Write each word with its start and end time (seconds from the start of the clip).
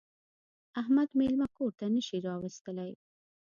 احمد 0.81 1.09
مېلمه 1.19 1.47
کور 1.57 1.71
ته 1.79 1.85
نه 1.95 2.01
شي 2.07 2.17
راوستلی. 2.27 2.91